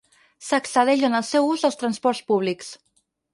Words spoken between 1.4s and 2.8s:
ús dels transports públics.